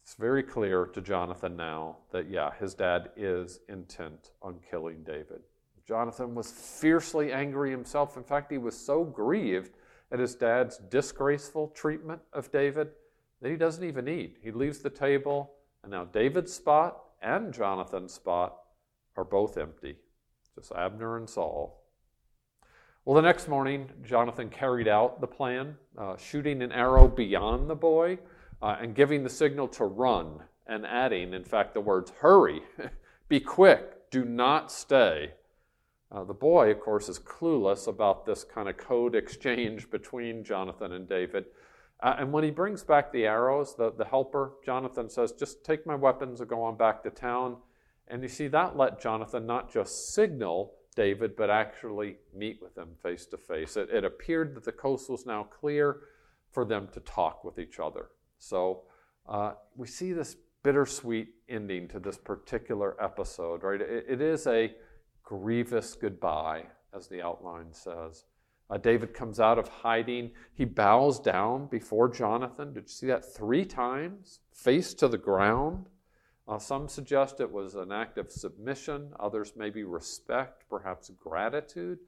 It's 0.03 0.14
very 0.14 0.43
clear 0.43 0.87
to 0.87 1.00
Jonathan 1.00 1.57
now 1.57 1.99
that, 2.11 2.29
yeah, 2.29 2.50
his 2.59 2.75
dad 2.75 3.11
is 3.17 3.61
intent 3.69 4.33
on 4.43 4.59
killing 4.69 5.03
David. 5.05 5.41
Jonathan 5.87 6.35
was 6.35 6.50
fiercely 6.50 7.33
angry 7.33 7.71
himself. 7.71 8.17
In 8.17 8.25
fact, 8.25 8.50
he 8.50 8.59
was 8.59 8.76
so 8.76 9.05
grieved 9.05 9.76
at 10.11 10.19
his 10.19 10.35
dad's 10.35 10.79
disgraceful 10.79 11.69
treatment 11.69 12.21
of 12.33 12.50
David 12.50 12.88
that 13.41 13.50
he 13.50 13.57
doesn't 13.57 13.85
even 13.85 14.09
eat. 14.09 14.38
He 14.43 14.50
leaves 14.50 14.81
the 14.81 14.91
table, 14.91 15.53
and 15.85 15.93
now 15.93 16.05
David's 16.05 16.53
spot 16.53 16.99
and 17.23 17.53
Jonathan's 17.53 18.12
spot 18.12 18.57
are 19.17 19.25
both 19.25 19.57
empty. 19.57 19.97
Just 20.55 20.73
Abner 20.73 21.17
and 21.17 21.29
Saul. 21.29 21.83
Well, 23.05 23.17
the 23.17 23.23
next 23.23 23.49
morning, 23.49 23.91
Jonathan 24.03 24.49
carried 24.49 24.88
out 24.88 25.21
the 25.21 25.26
plan, 25.26 25.76
uh, 25.99 26.17
shooting 26.17 26.62
an 26.62 26.73
arrow 26.73 27.07
beyond 27.07 27.69
the 27.69 27.75
boy 27.75 28.19
uh, 28.62 28.76
and 28.81 28.95
giving 28.95 29.23
the 29.23 29.31
signal 29.31 29.69
to 29.69 29.85
run 29.85 30.41
and 30.67 30.87
adding, 30.87 31.35
in 31.35 31.45
fact, 31.45 31.75
the 31.75 31.81
words, 31.81 32.12
hurry, 32.21 32.62
be 33.29 33.41
quick, 33.41 34.11
do 34.11 34.25
not 34.25 34.73
stay. 34.73 35.33
Uh, 36.11 36.25
the 36.25 36.33
boy, 36.33 36.71
of 36.71 36.81
course, 36.81 37.11
is 37.11 37.19
clueless 37.19 37.88
about 37.88 38.25
this 38.25 38.43
kind 38.43 38.69
of 38.69 38.79
code 38.79 39.14
exchange 39.14 39.91
between 39.91 40.43
Jonathan 40.43 40.93
and 40.93 41.09
David. 41.09 41.45
Uh, 42.02 42.16
and 42.18 42.32
when 42.32 42.44
he 42.44 42.50
brings 42.50 42.82
back 42.82 43.12
the 43.12 43.26
arrows, 43.26 43.74
the, 43.76 43.92
the 43.92 44.04
helper, 44.04 44.52
Jonathan 44.64 45.08
says, 45.08 45.32
Just 45.32 45.64
take 45.64 45.86
my 45.86 45.94
weapons 45.94 46.40
and 46.40 46.48
go 46.48 46.62
on 46.62 46.76
back 46.76 47.02
to 47.04 47.10
town. 47.10 47.56
And 48.08 48.22
you 48.22 48.28
see, 48.28 48.48
that 48.48 48.76
let 48.76 49.00
Jonathan 49.00 49.46
not 49.46 49.72
just 49.72 50.14
signal 50.14 50.74
David, 50.94 51.36
but 51.36 51.50
actually 51.50 52.16
meet 52.34 52.60
with 52.62 52.76
him 52.76 52.90
face 53.02 53.26
to 53.26 53.38
face. 53.38 53.76
It 53.76 54.04
appeared 54.04 54.54
that 54.54 54.64
the 54.64 54.72
coast 54.72 55.10
was 55.10 55.26
now 55.26 55.44
clear 55.44 56.00
for 56.52 56.64
them 56.64 56.88
to 56.92 57.00
talk 57.00 57.42
with 57.44 57.58
each 57.58 57.80
other. 57.80 58.06
So 58.38 58.82
uh, 59.28 59.52
we 59.74 59.86
see 59.86 60.12
this 60.12 60.36
bittersweet 60.62 61.28
ending 61.48 61.88
to 61.88 61.98
this 61.98 62.16
particular 62.16 63.02
episode, 63.02 63.62
right? 63.62 63.80
it, 63.80 64.06
it 64.08 64.20
is 64.20 64.46
a 64.46 64.74
grievous 65.22 65.94
goodbye, 65.94 66.64
as 66.94 67.08
the 67.08 67.22
outline 67.22 67.72
says. 67.72 68.24
Uh, 68.71 68.78
David 68.78 69.12
comes 69.12 69.40
out 69.40 69.59
of 69.59 69.68
hiding. 69.68 70.30
He 70.54 70.64
bows 70.64 71.21
down 71.21 71.66
before 71.66 72.09
Jonathan. 72.09 72.73
Did 72.73 72.85
you 72.85 72.88
see 72.88 73.06
that 73.09 73.35
three 73.35 73.64
times? 73.64 74.40
Face 74.52 74.94
to 74.94 75.09
the 75.09 75.18
ground. 75.18 75.87
Uh, 76.47 76.59
some 76.59 76.88
suggest 76.88 77.40
it 77.40 77.50
was 77.50 77.75
an 77.75 77.90
act 77.90 78.18
of 78.18 78.30
submission, 78.30 79.11
others 79.18 79.54
maybe 79.56 79.83
respect, 79.83 80.64
perhaps 80.68 81.11
gratitude, 81.18 81.99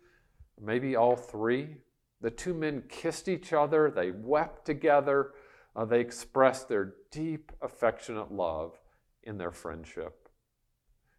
maybe 0.61 0.95
all 0.95 1.17
three. 1.17 1.77
The 2.21 2.31
two 2.31 2.53
men 2.53 2.83
kissed 2.89 3.29
each 3.29 3.53
other, 3.53 3.91
they 3.91 4.11
wept 4.11 4.67
together, 4.67 5.33
uh, 5.75 5.85
they 5.85 6.01
expressed 6.01 6.69
their 6.69 6.95
deep, 7.11 7.53
affectionate 7.63 8.33
love 8.33 8.79
in 9.23 9.39
their 9.39 9.53
friendship. 9.53 10.29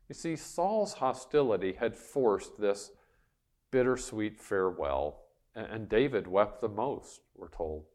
You 0.10 0.16
see, 0.16 0.36
Saul's 0.36 0.94
hostility 0.94 1.74
had 1.74 1.96
forced 1.96 2.60
this 2.60 2.92
bittersweet 3.72 4.40
farewell, 4.40 5.27
and 5.62 5.90
David 5.90 6.28
wept 6.28 6.62
the 6.62 6.70
most, 6.70 7.22
we're 7.36 7.50
told. 7.50 7.86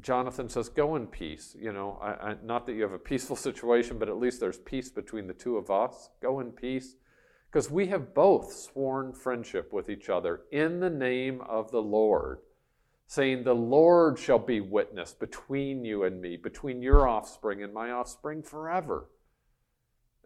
Jonathan 0.00 0.48
says, 0.48 0.68
Go 0.68 0.96
in 0.96 1.06
peace. 1.06 1.56
You 1.58 1.72
know, 1.72 1.98
I, 2.02 2.30
I, 2.30 2.36
not 2.42 2.66
that 2.66 2.74
you 2.74 2.82
have 2.82 2.92
a 2.92 2.98
peaceful 2.98 3.36
situation, 3.48 3.98
but 3.98 4.08
at 4.08 4.18
least 4.18 4.40
there's 4.40 4.58
peace 4.58 4.90
between 4.90 5.26
the 5.26 5.34
two 5.34 5.56
of 5.56 5.70
us. 5.70 6.10
Go 6.20 6.40
in 6.40 6.52
peace. 6.52 6.96
Because 7.50 7.70
we 7.70 7.86
have 7.86 8.14
both 8.14 8.52
sworn 8.52 9.12
friendship 9.12 9.72
with 9.72 9.88
each 9.88 10.10
other 10.10 10.42
in 10.50 10.80
the 10.80 10.90
name 10.90 11.40
of 11.48 11.70
the 11.70 11.80
Lord 11.80 12.40
saying, 13.06 13.44
The 13.44 13.54
Lord 13.54 14.18
shall 14.18 14.38
be 14.38 14.60
witness 14.60 15.14
between 15.14 15.84
you 15.84 16.04
and 16.04 16.20
me, 16.20 16.36
between 16.36 16.82
your 16.82 17.08
offspring 17.08 17.62
and 17.62 17.72
my 17.72 17.90
offspring 17.90 18.42
forever. 18.42 19.08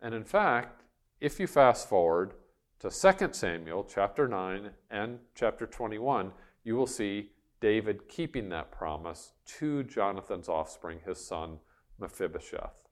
And 0.03 0.15
in 0.15 0.25
fact, 0.25 0.83
if 1.21 1.39
you 1.39 1.47
fast 1.47 1.89
forward 1.89 2.33
to 2.81 2.89
2 2.89 3.29
Samuel 3.33 3.85
chapter 3.85 4.27
9 4.27 4.71
and 4.91 5.19
chapter 5.35 5.67
21, 5.67 6.33
you 6.65 6.75
will 6.75 6.87
see 6.87 7.31
David 7.61 8.09
keeping 8.09 8.49
that 8.49 8.73
promise 8.73 9.35
to 9.59 9.83
Jonathan's 9.83 10.49
offspring, 10.49 10.99
his 11.05 11.23
son 11.23 11.59
Mephibosheth. 11.99 12.89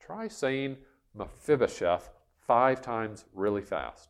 Try 0.00 0.26
saying 0.26 0.78
Mephibosheth 1.14 2.08
five 2.46 2.80
times 2.80 3.26
really 3.34 3.60
fast. 3.60 4.08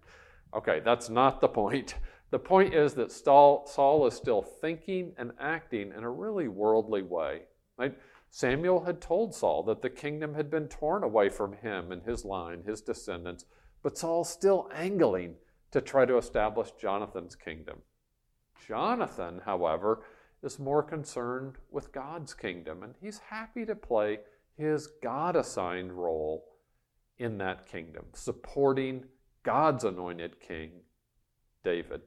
okay, 0.54 0.80
that's 0.82 1.10
not 1.10 1.42
the 1.42 1.48
point. 1.48 1.96
The 2.30 2.38
point 2.38 2.72
is 2.72 2.94
that 2.94 3.12
Saul 3.12 4.06
is 4.06 4.14
still 4.14 4.40
thinking 4.40 5.12
and 5.18 5.32
acting 5.38 5.92
in 5.94 6.02
a 6.02 6.10
really 6.10 6.48
worldly 6.48 7.02
way. 7.02 7.42
Right? 7.76 7.94
Samuel 8.30 8.84
had 8.84 9.02
told 9.02 9.34
Saul 9.34 9.62
that 9.64 9.82
the 9.82 9.90
kingdom 9.90 10.32
had 10.32 10.50
been 10.50 10.66
torn 10.66 11.04
away 11.04 11.28
from 11.28 11.52
him 11.52 11.92
and 11.92 12.02
his 12.02 12.24
line, 12.24 12.62
his 12.66 12.80
descendants, 12.80 13.44
but 13.86 13.96
Saul's 13.96 14.28
still 14.28 14.68
angling 14.74 15.36
to 15.70 15.80
try 15.80 16.04
to 16.04 16.18
establish 16.18 16.72
Jonathan's 16.72 17.36
kingdom. 17.36 17.82
Jonathan, 18.66 19.40
however, 19.44 20.02
is 20.42 20.58
more 20.58 20.82
concerned 20.82 21.54
with 21.70 21.92
God's 21.92 22.34
kingdom, 22.34 22.82
and 22.82 22.96
he's 23.00 23.20
happy 23.20 23.64
to 23.64 23.76
play 23.76 24.18
his 24.56 24.88
God 25.04 25.36
assigned 25.36 25.92
role 25.92 26.46
in 27.18 27.38
that 27.38 27.68
kingdom, 27.68 28.06
supporting 28.12 29.04
God's 29.44 29.84
anointed 29.84 30.40
king, 30.40 30.72
David. 31.62 32.00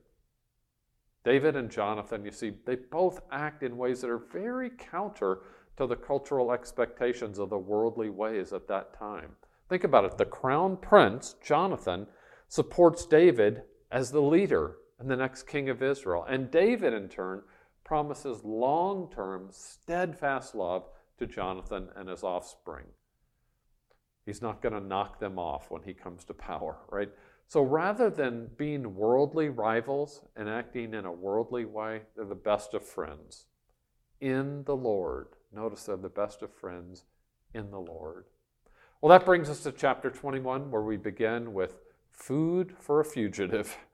David 1.23 1.55
and 1.55 1.71
Jonathan, 1.71 2.25
you 2.25 2.31
see, 2.31 2.51
they 2.65 2.75
both 2.75 3.21
act 3.31 3.63
in 3.63 3.77
ways 3.77 4.01
that 4.01 4.09
are 4.09 4.17
very 4.33 4.69
counter 4.77 5.43
to 5.77 5.87
the 5.87 5.95
cultural 5.95 6.51
expectations 6.51 7.39
of 7.39 7.49
the 7.49 7.57
worldly 7.57 8.09
ways 8.09 8.51
at 8.51 8.67
that 8.67 8.93
time. 8.93 9.29
Think 9.69 9.83
about 9.83 10.05
it. 10.05 10.17
The 10.17 10.25
crown 10.25 10.77
prince, 10.77 11.35
Jonathan, 11.43 12.07
supports 12.47 13.05
David 13.05 13.61
as 13.91 14.11
the 14.11 14.21
leader 14.21 14.77
and 14.99 15.09
the 15.09 15.15
next 15.15 15.43
king 15.43 15.69
of 15.69 15.83
Israel. 15.83 16.25
And 16.27 16.49
David, 16.49 16.93
in 16.93 17.07
turn, 17.07 17.43
promises 17.83 18.43
long 18.43 19.09
term, 19.13 19.47
steadfast 19.51 20.55
love 20.55 20.89
to 21.19 21.27
Jonathan 21.27 21.89
and 21.95 22.09
his 22.09 22.23
offspring. 22.23 22.85
He's 24.25 24.41
not 24.41 24.61
going 24.61 24.73
to 24.73 24.79
knock 24.79 25.19
them 25.19 25.39
off 25.39 25.71
when 25.71 25.83
he 25.83 25.93
comes 25.93 26.23
to 26.25 26.33
power, 26.33 26.77
right? 26.89 27.09
So 27.47 27.61
rather 27.61 28.09
than 28.09 28.49
being 28.57 28.95
worldly 28.95 29.49
rivals 29.49 30.23
and 30.35 30.47
acting 30.47 30.93
in 30.93 31.05
a 31.05 31.11
worldly 31.11 31.65
way, 31.65 32.01
they're 32.15 32.25
the 32.25 32.35
best 32.35 32.73
of 32.73 32.85
friends 32.85 33.45
in 34.21 34.63
the 34.65 34.75
Lord. 34.75 35.29
Notice 35.51 35.83
they're 35.83 35.97
the 35.97 36.09
best 36.09 36.43
of 36.43 36.53
friends 36.53 37.05
in 37.53 37.71
the 37.71 37.79
Lord. 37.79 38.25
Well, 39.01 39.17
that 39.17 39.25
brings 39.25 39.49
us 39.49 39.63
to 39.63 39.71
chapter 39.71 40.09
21, 40.09 40.71
where 40.71 40.81
we 40.81 40.97
begin 40.97 41.53
with 41.53 41.77
food 42.11 42.75
for 42.79 42.99
a 42.99 43.05
fugitive. 43.05 43.77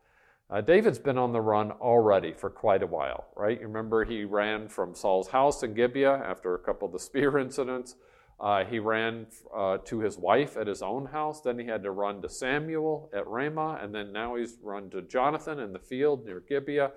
Uh, 0.48 0.62
David's 0.62 1.00
been 1.00 1.18
on 1.18 1.34
the 1.34 1.42
run 1.42 1.72
already 1.72 2.32
for 2.32 2.52
quite 2.52 2.84
a 2.84 2.88
while, 2.88 3.26
right? 3.36 3.60
You 3.60 3.66
remember 3.66 4.06
he 4.06 4.24
ran 4.24 4.68
from 4.68 4.94
Saul's 4.94 5.30
house 5.30 5.64
in 5.64 5.74
Gibeah 5.74 6.22
after 6.24 6.54
a 6.54 6.60
couple 6.60 6.86
of 6.86 6.92
the 6.92 7.00
spear 7.00 7.36
incidents. 7.40 7.96
Uh, 8.40 8.64
he 8.64 8.78
ran 8.78 9.26
uh, 9.52 9.78
to 9.86 10.02
his 10.02 10.20
wife 10.20 10.56
at 10.56 10.68
his 10.68 10.84
own 10.84 11.08
house. 11.08 11.42
Then 11.42 11.58
he 11.58 11.66
had 11.66 11.82
to 11.82 11.90
run 11.90 12.22
to 12.22 12.30
Samuel 12.30 13.10
at 13.12 13.26
Ramah. 13.26 13.80
And 13.82 13.94
then 13.94 14.14
now 14.14 14.36
he's 14.36 14.60
run 14.62 14.92
to 14.92 15.02
Jonathan 15.02 15.58
in 15.58 15.74
the 15.74 15.80
field 15.80 16.28
near 16.28 16.42
Gibeah. 16.48 16.92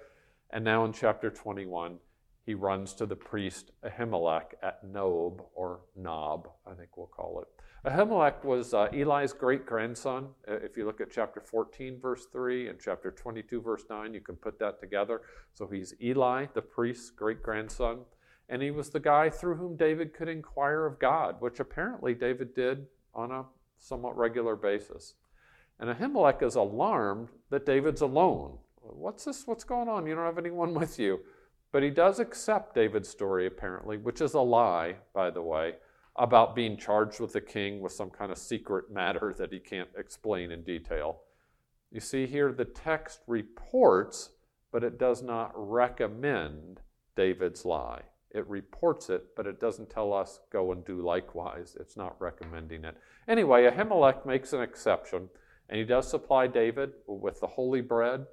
And 0.51 0.63
now 0.63 0.85
in 0.85 0.93
chapter 0.93 1.31
21, 1.31 1.97
he 2.45 2.53
runs 2.53 2.93
to 2.97 3.07
the 3.07 3.17
priest 3.17 3.71
Ahimelech 3.83 4.53
at 4.63 4.85
Nob, 4.85 5.43
or 5.55 5.81
Nob, 5.97 6.51
I 6.67 6.75
think 6.75 6.99
we'll 6.99 7.07
call 7.07 7.41
it. 7.41 7.58
Ahimelech 7.87 8.45
was 8.45 8.75
uh, 8.75 8.89
Eli's 8.93 9.33
great 9.33 9.65
grandson. 9.65 10.29
Uh, 10.49 10.55
if 10.55 10.77
you 10.77 10.85
look 10.85 11.01
at 11.01 11.11
chapter 11.11 11.41
14, 11.41 12.01
verse 12.01 12.27
3, 12.33 12.69
and 12.69 12.79
chapter 12.83 13.11
22, 13.11 13.61
verse 13.61 13.85
9, 13.89 14.15
you 14.15 14.21
can 14.21 14.37
put 14.37 14.59
that 14.59 14.81
together. 14.81 15.23
So 15.55 15.67
he's 15.67 15.95
Eli, 16.03 16.47
the 16.55 16.63
priest's 16.63 17.11
great 17.11 17.43
grandson 17.43 18.01
and 18.49 18.63
he 18.63 18.71
was 18.71 18.91
the 18.91 19.01
guy 19.01 19.29
through 19.29 19.57
whom 19.57 19.77
David 19.77 20.15
could 20.15 20.29
inquire 20.29 20.87
of 20.87 20.99
God, 20.99 21.37
which 21.41 21.61
apparently 21.61 22.15
David 22.15 22.55
did 22.55 22.87
on 23.15 23.31
a 23.31 23.45
somewhat 23.79 24.17
regular 24.17 24.57
basis. 24.57 25.15
And 25.79 25.95
Ahimelech 25.95 26.43
is 26.43 26.55
alarmed 26.55 27.29
that 27.51 27.67
David's 27.67 28.01
alone. 28.01 28.59
What's 28.81 29.25
this? 29.25 29.47
What's 29.47 29.65
going 29.65 29.89
on? 29.89 30.07
You 30.07 30.15
don't 30.15 30.25
have 30.25 30.39
anyone 30.39 30.75
with 30.75 30.99
you. 30.99 31.21
But 31.71 31.83
he 31.83 31.91
does 31.91 32.19
accept 32.19 32.75
David's 32.75 33.11
story, 33.11 33.47
apparently, 33.47 33.99
which 33.99 34.23
is 34.23 34.33
a 34.33 34.41
lie, 34.41 34.97
by 35.13 35.31
the 35.31 35.43
way, 35.43 35.75
about 36.19 36.55
being 36.57 36.77
charged 36.77 37.21
with 37.21 37.33
the 37.33 37.41
king 37.41 37.81
with 37.81 37.93
some 37.93 38.11
kind 38.11 38.33
of 38.33 38.39
secret 38.39 38.91
matter 38.91 39.35
that 39.39 39.53
he 39.53 39.59
can't 39.59 39.89
explain 39.97 40.51
in 40.51 40.63
detail. 40.63 41.21
You 41.91 42.01
see 42.01 42.27
here, 42.27 42.53
the 42.53 42.65
text 42.65 43.21
reports, 43.27 44.31
but 44.73 44.85
it 44.85 44.99
does 44.99 45.23
not 45.23 45.53
recommend 45.55 46.81
David's 47.17 47.65
lie. 47.65 48.03
It 48.31 48.47
reports 48.47 49.09
it, 49.09 49.35
but 49.37 49.47
it 49.47 49.59
doesn't 49.59 49.89
tell 49.89 50.13
us 50.13 50.41
go 50.53 50.73
and 50.73 50.85
do 50.85 51.01
likewise. 51.01 51.77
It's 51.81 51.97
not 51.97 52.21
recommending 52.21 52.85
it. 52.85 52.97
Anyway, 53.27 53.63
Ahimelech 53.63 54.27
makes 54.27 54.53
an 54.53 54.61
exception, 54.61 55.31
and 55.69 55.79
he 55.79 55.85
does 55.85 56.11
supply 56.11 56.47
David 56.47 56.93
with 57.07 57.41
the 57.41 57.47
holy 57.47 57.81
bread. 57.81 58.27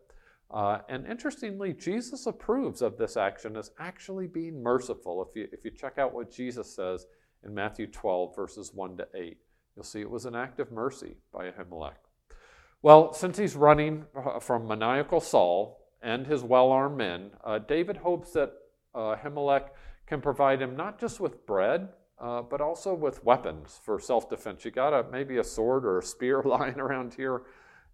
Uh, 0.52 0.80
and 0.90 1.08
interestingly, 1.08 1.74
Jesus 1.74 2.28
approves 2.28 2.82
of 2.82 2.98
this 2.98 3.16
action 3.16 3.56
as 3.56 3.72
actually 3.80 4.28
being 4.28 4.62
merciful. 4.62 5.26
If 5.28 5.36
you, 5.36 5.48
if 5.52 5.64
you 5.64 5.72
check 5.72 5.98
out 5.98 6.14
what 6.14 6.32
Jesus 6.32 6.76
says 6.76 7.08
in 7.46 7.54
Matthew 7.54 7.88
12, 7.88 8.36
verses 8.36 8.72
1 8.74 8.98
to 8.98 9.08
8, 9.14 9.38
you'll 9.76 9.84
see 9.84 10.02
it 10.02 10.10
was 10.10 10.26
an 10.26 10.36
act 10.36 10.60
of 10.60 10.72
mercy 10.72 11.18
by 11.32 11.50
Ahimelech. 11.52 11.98
Well, 12.82 13.14
since 13.14 13.38
he's 13.38 13.56
running 13.56 14.06
uh, 14.16 14.40
from 14.40 14.68
maniacal 14.68 15.20
Saul 15.22 15.88
and 16.02 16.28
his 16.28 16.44
well 16.44 16.72
armed 16.72 16.98
men, 16.98 17.32
uh, 17.44 17.60
David 17.60 17.98
hopes 17.98 18.32
that 18.34 18.54
uh, 18.94 19.16
Ahimelech 19.16 19.70
can 20.06 20.22
provide 20.22 20.62
him 20.62 20.76
not 20.76 21.00
just 21.00 21.20
with 21.20 21.46
bread, 21.46 21.90
uh, 22.20 22.42
but 22.42 22.62
also 22.62 22.94
with 22.94 23.24
weapons 23.24 23.80
for 23.84 24.00
self 24.00 24.30
defense. 24.30 24.66
You 24.66 24.72
got 24.72 24.94
a, 24.94 25.10
maybe 25.12 25.38
a 25.38 25.44
sword 25.44 25.86
or 25.86 26.00
a 26.00 26.04
spear 26.04 26.42
lying 26.46 26.80
around 26.80 27.14
here, 27.14 27.44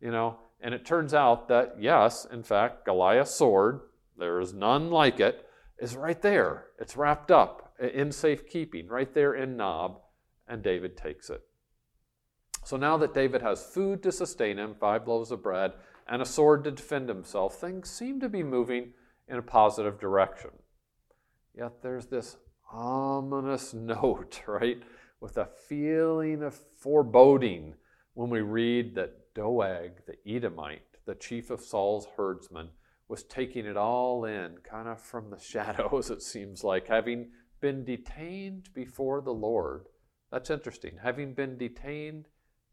you 0.02 0.12
know. 0.12 0.38
And 0.60 0.74
it 0.74 0.86
turns 0.86 1.14
out 1.14 1.48
that, 1.48 1.76
yes, 1.80 2.28
in 2.32 2.44
fact, 2.44 2.86
Goliath's 2.86 3.34
sword, 3.34 3.82
there 4.18 4.40
is 4.40 4.54
none 4.54 4.92
like 4.92 5.20
it, 5.20 5.48
is 5.80 5.96
right 5.96 6.22
there. 6.22 6.66
It's 6.80 6.96
wrapped 6.96 7.32
up 7.32 7.61
Uh, 7.82 7.88
in 7.88 8.12
safekeeping, 8.12 8.88
right 8.88 9.14
there 9.14 9.34
in 9.34 9.58
Nob, 9.58 10.02
and 10.48 10.62
David 10.62 10.96
takes 10.96 11.30
it. 11.30 11.42
So 12.64 12.78
now 12.78 12.98
that 12.98 13.14
David 13.14 13.42
has 13.42 13.64
food 13.64 14.04
to 14.04 14.12
sustain 14.12 14.60
him, 14.60 14.76
five 14.76 15.08
loaves 15.08 15.32
of 15.32 15.42
bread, 15.42 15.74
and 16.08 16.22
a 16.22 16.26
sword 16.26 16.64
to 16.66 16.72
defend 16.72 17.10
himself, 17.10 17.56
things 17.56 17.90
seem 17.90 18.20
to 18.20 18.30
be 18.30 18.44
moving 18.44 18.94
in 19.28 19.38
a 19.38 19.42
positive 19.42 20.00
direction. 20.00 20.52
Yet 21.56 21.82
there's 21.82 22.06
this 22.06 22.38
ominous 22.72 23.74
note, 23.74 24.42
right, 24.48 24.82
with 25.20 25.38
a 25.38 25.50
feeling 25.68 26.44
of 26.44 26.60
foreboding 26.80 27.76
when 28.14 28.30
we 28.30 28.42
read 28.42 28.96
that 28.96 29.34
Doeg, 29.34 30.06
the 30.06 30.18
Edomite, 30.30 30.82
the 31.06 31.16
chief 31.16 31.50
of 31.50 31.62
Saul's 31.62 32.08
herdsmen, 32.18 32.70
was 33.08 33.24
taking 33.24 33.66
it 33.66 33.78
all 33.78 34.26
in, 34.26 34.58
kind 34.64 34.88
of 34.88 35.02
from 35.02 35.30
the 35.30 35.40
shadows, 35.42 36.12
it 36.12 36.22
seems 36.22 36.64
like, 36.64 36.88
having 36.88 37.32
been 37.62 37.86
detained 37.86 38.70
before 38.74 39.22
the 39.22 39.34
Lord. 39.34 39.88
That's 40.32 40.50
interesting. 40.50 40.98
Having 41.02 41.34
been 41.36 41.58
detained 41.58 42.28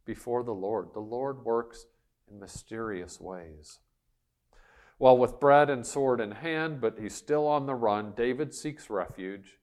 before 0.04 0.42
the 0.42 0.54
Lord, 0.54 0.88
the 0.95 1.00
Lord 1.00 1.45
works 1.45 1.87
in 2.30 2.40
mysterious 2.40 3.21
ways. 3.21 3.78
Well, 4.99 5.16
with 5.16 5.38
bread 5.38 5.71
and 5.71 5.87
sword 5.87 6.21
in 6.21 6.33
hand, 6.33 6.80
but 6.80 6.99
he's 6.99 7.14
still 7.14 7.47
on 7.47 7.66
the 7.66 7.75
run, 7.75 8.14
David 8.16 8.52
seeks 8.52 8.90
refuge 8.90 9.59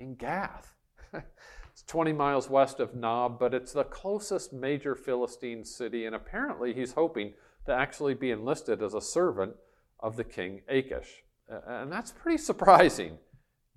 in 0.00 0.16
Gath. 0.16 0.74
it's 1.12 1.82
20 1.86 2.12
miles 2.12 2.50
west 2.50 2.80
of 2.80 2.94
Nob, 2.94 3.38
but 3.38 3.54
it's 3.54 3.72
the 3.72 3.84
closest 3.84 4.52
major 4.52 4.96
Philistine 4.96 5.64
city, 5.64 6.06
and 6.06 6.14
apparently 6.14 6.74
he's 6.74 6.94
hoping 6.94 7.34
to 7.66 7.72
actually 7.72 8.14
be 8.14 8.32
enlisted 8.32 8.82
as 8.82 8.94
a 8.94 9.00
servant 9.00 9.54
of 10.00 10.16
the 10.16 10.24
king 10.24 10.62
Achish. 10.68 11.22
And 11.48 11.92
that's 11.92 12.10
pretty 12.10 12.38
surprising. 12.42 13.18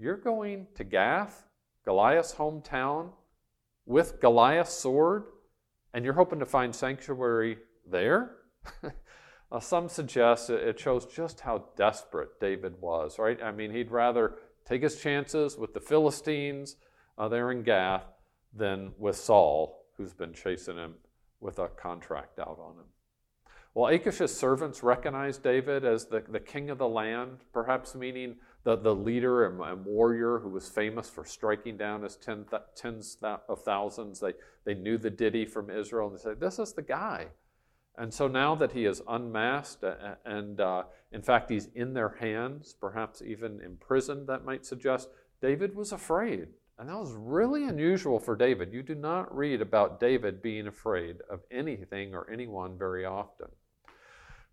You're 0.03 0.17
going 0.17 0.67
to 0.75 0.83
Gath, 0.83 1.45
Goliath's 1.85 2.35
hometown, 2.35 3.11
with 3.85 4.19
Goliath's 4.19 4.73
sword, 4.73 5.23
and 5.93 6.03
you're 6.03 6.15
hoping 6.15 6.39
to 6.39 6.45
find 6.45 6.75
sanctuary 6.75 7.57
there? 7.89 8.35
Uh, 9.51 9.59
some 9.59 9.87
suggest 9.87 10.49
it 10.49 10.79
shows 10.79 11.05
just 11.05 11.41
how 11.41 11.63
desperate 11.77 12.39
David 12.39 12.73
was, 12.81 13.19
right? 13.19 13.39
I 13.43 13.51
mean, 13.51 13.69
he'd 13.69 13.91
rather 13.91 14.33
take 14.65 14.81
his 14.81 14.99
chances 14.99 15.59
with 15.59 15.75
the 15.75 15.79
Philistines 15.79 16.75
uh, 17.19 17.27
there 17.27 17.51
in 17.51 17.61
Gath 17.61 18.07
than 18.51 18.93
with 18.97 19.15
Saul, 19.15 19.85
who's 19.95 20.11
been 20.11 20.33
chasing 20.33 20.77
him 20.77 20.95
with 21.39 21.59
a 21.59 21.67
contract 21.67 22.39
out 22.39 22.57
on 22.59 22.77
him. 22.79 22.87
Well, 23.75 23.93
Achish's 23.93 24.35
servants 24.35 24.81
recognized 24.81 25.43
David 25.43 25.85
as 25.85 26.07
the, 26.07 26.23
the 26.27 26.39
king 26.39 26.71
of 26.71 26.79
the 26.79 26.89
land, 26.89 27.41
perhaps 27.53 27.93
meaning 27.93 28.37
the, 28.63 28.75
the 28.77 28.95
leader 28.95 29.45
and, 29.45 29.59
and 29.61 29.85
warrior 29.85 30.39
who 30.39 30.49
was 30.49 30.69
famous 30.69 31.09
for 31.09 31.25
striking 31.25 31.77
down 31.77 32.03
his 32.03 32.15
ten 32.15 32.45
th- 32.49 32.61
tens 32.75 33.17
of 33.21 33.61
thousands. 33.63 34.19
They, 34.19 34.33
they 34.65 34.73
knew 34.73 34.97
the 34.97 35.09
ditty 35.09 35.45
from 35.45 35.69
Israel 35.69 36.07
and 36.07 36.17
they 36.17 36.21
said, 36.21 36.39
This 36.39 36.59
is 36.59 36.73
the 36.73 36.81
guy 36.81 37.27
and 37.97 38.13
so 38.13 38.27
now 38.27 38.55
that 38.55 38.71
he 38.71 38.85
is 38.85 39.01
unmasked, 39.07 39.83
and 40.25 40.59
uh, 40.59 40.83
in 41.11 41.21
fact 41.21 41.49
he's 41.49 41.67
in 41.75 41.93
their 41.93 42.09
hands, 42.09 42.75
perhaps 42.79 43.21
even 43.21 43.61
imprisoned, 43.61 44.27
that 44.27 44.45
might 44.45 44.65
suggest, 44.65 45.09
David 45.41 45.75
was 45.75 45.91
afraid. 45.91 46.47
And 46.79 46.89
that 46.89 46.97
was 46.97 47.13
really 47.13 47.67
unusual 47.67 48.19
for 48.19 48.35
David. 48.35 48.73
You 48.73 48.81
do 48.81 48.95
not 48.95 49.35
read 49.35 49.61
about 49.61 49.99
David 49.99 50.41
being 50.41 50.65
afraid 50.65 51.17
of 51.29 51.41
anything 51.51 52.15
or 52.15 52.27
anyone 52.31 52.79
very 52.79 53.05
often. 53.05 53.49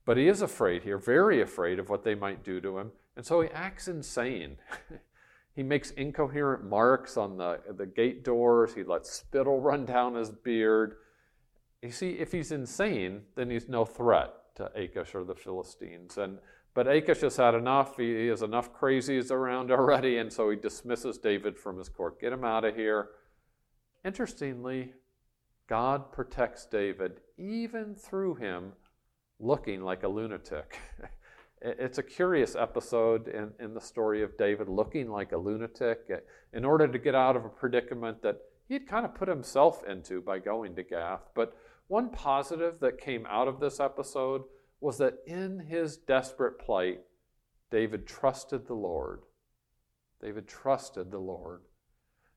But 0.04 0.18
he 0.18 0.28
is 0.28 0.42
afraid 0.42 0.82
here, 0.82 0.98
very 0.98 1.40
afraid 1.40 1.78
of 1.78 1.88
what 1.88 2.04
they 2.04 2.14
might 2.14 2.44
do 2.44 2.60
to 2.60 2.78
him. 2.78 2.92
And 3.20 3.26
so 3.26 3.42
he 3.42 3.50
acts 3.50 3.86
insane. 3.86 4.56
he 5.54 5.62
makes 5.62 5.90
incoherent 5.90 6.64
marks 6.64 7.18
on 7.18 7.36
the, 7.36 7.60
the 7.76 7.84
gate 7.84 8.24
doors. 8.24 8.72
He 8.72 8.82
lets 8.82 9.10
spittle 9.10 9.60
run 9.60 9.84
down 9.84 10.14
his 10.14 10.30
beard. 10.30 10.94
You 11.82 11.90
see, 11.90 12.12
if 12.12 12.32
he's 12.32 12.50
insane, 12.50 13.24
then 13.36 13.50
he's 13.50 13.68
no 13.68 13.84
threat 13.84 14.32
to 14.56 14.72
Achish 14.74 15.14
or 15.14 15.24
the 15.24 15.34
Philistines. 15.34 16.16
And 16.16 16.38
but 16.72 16.88
Achish 16.88 17.20
has 17.20 17.36
had 17.36 17.54
enough. 17.54 17.98
He, 17.98 18.28
has 18.28 18.40
enough 18.40 18.72
crazies 18.72 19.30
around 19.30 19.70
already, 19.70 20.16
and 20.16 20.32
so 20.32 20.48
he 20.48 20.56
dismisses 20.56 21.18
David 21.18 21.58
from 21.58 21.76
his 21.76 21.90
court. 21.90 22.22
Get 22.22 22.32
him 22.32 22.42
out 22.42 22.64
of 22.64 22.74
here. 22.74 23.10
Interestingly, 24.02 24.94
God 25.68 26.10
protects 26.10 26.64
David 26.64 27.20
even 27.36 27.94
through 27.94 28.36
him 28.36 28.72
looking 29.38 29.82
like 29.82 30.04
a 30.04 30.08
lunatic. 30.08 30.78
it's 31.62 31.98
a 31.98 32.02
curious 32.02 32.56
episode 32.56 33.28
in, 33.28 33.52
in 33.58 33.74
the 33.74 33.80
story 33.80 34.22
of 34.22 34.36
David 34.38 34.68
looking 34.68 35.10
like 35.10 35.32
a 35.32 35.36
lunatic 35.36 36.00
eh, 36.10 36.16
in 36.52 36.64
order 36.64 36.88
to 36.88 36.98
get 36.98 37.14
out 37.14 37.36
of 37.36 37.44
a 37.44 37.50
predicament 37.50 38.22
that 38.22 38.40
he 38.66 38.74
had 38.74 38.86
kind 38.86 39.04
of 39.04 39.14
put 39.14 39.28
himself 39.28 39.82
into 39.84 40.20
by 40.20 40.38
going 40.38 40.74
to 40.76 40.82
Gath. 40.82 41.28
But 41.34 41.56
one 41.88 42.10
positive 42.10 42.80
that 42.80 43.00
came 43.00 43.26
out 43.26 43.48
of 43.48 43.60
this 43.60 43.80
episode 43.80 44.42
was 44.80 44.98
that 44.98 45.18
in 45.26 45.58
his 45.58 45.96
desperate 45.96 46.58
plight, 46.58 47.00
David 47.70 48.06
trusted 48.06 48.66
the 48.66 48.74
Lord. 48.74 49.22
David 50.22 50.48
trusted 50.48 51.10
the 51.10 51.18
Lord. 51.18 51.62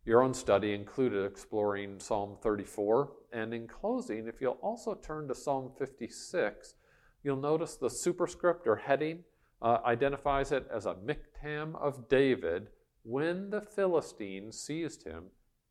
Your 0.06 0.22
own 0.22 0.34
study 0.34 0.74
included 0.74 1.26
exploring 1.26 2.00
Psalm 2.00 2.38
34. 2.42 3.12
And 3.32 3.54
in 3.54 3.68
closing, 3.68 4.28
if 4.28 4.42
you'll 4.42 4.60
also 4.62 4.96
turn 4.96 5.28
to 5.30 5.36
Psalm 5.36 5.72
56, 5.78 6.76
you'll 7.24 7.38
notice 7.38 7.76
the 7.76 7.90
superscript 7.90 8.68
or 8.68 8.76
heading 8.76 9.24
uh, 9.62 9.80
identifies 9.86 10.52
it 10.52 10.68
as 10.74 10.86
a 10.86 10.96
miktam 10.96 11.76
of 11.76 12.10
David 12.10 12.68
when 13.04 13.50
the 13.50 13.62
Philistines 13.62 14.60
seized 14.60 15.04
him 15.04 15.26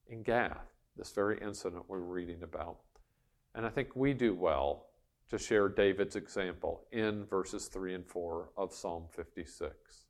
in 0.09 0.23
Gath, 0.23 0.73
this 0.97 1.12
very 1.12 1.38
incident 1.41 1.85
we're 1.88 2.01
reading 2.01 2.43
about. 2.43 2.79
And 3.55 3.67
I 3.67 3.71
think 3.71 3.95
we 3.95 4.12
do 4.15 4.35
well 4.35 4.87
to 5.31 5.38
share 5.38 5.69
David's 5.69 6.17
example 6.17 6.85
in 6.93 7.25
verses 7.25 7.69
3 7.69 7.95
and 7.95 8.07
4 8.07 8.51
of 8.57 8.73
Psalm 8.73 9.05
56. 9.11 10.07